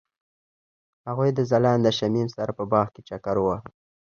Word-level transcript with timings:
هغوی 1.07 1.29
د 1.33 1.39
ځلانده 1.51 1.91
شمیم 1.99 2.27
سره 2.37 2.51
په 2.57 2.63
باغ 2.71 2.87
کې 2.93 3.01
چکر 3.09 3.35
وواهه. 3.39 3.69